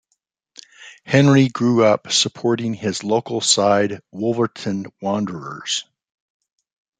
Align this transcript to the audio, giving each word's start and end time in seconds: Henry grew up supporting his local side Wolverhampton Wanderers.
Henry 1.05 1.47
grew 1.47 1.83
up 1.85 2.11
supporting 2.11 2.73
his 2.73 3.03
local 3.03 3.39
side 3.39 4.01
Wolverhampton 4.11 4.87
Wanderers. 4.99 5.85